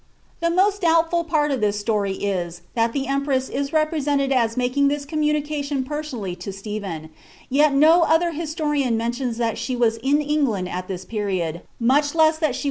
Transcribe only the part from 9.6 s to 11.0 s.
uras in England at